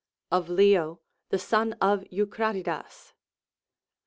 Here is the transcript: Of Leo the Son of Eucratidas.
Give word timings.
Of 0.31 0.49
Leo 0.49 0.99
the 1.29 1.37
Son 1.37 1.73
of 1.73 2.01
Eucratidas. 2.09 3.13